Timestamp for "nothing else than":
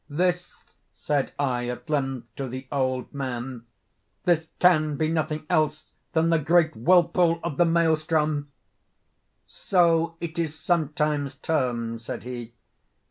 5.09-6.31